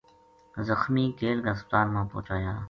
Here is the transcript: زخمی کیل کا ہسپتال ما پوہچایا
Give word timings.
زخمی 0.67 1.05
کیل 1.19 1.37
کا 1.43 1.49
ہسپتال 1.53 1.87
ما 1.93 2.01
پوہچایا 2.11 2.53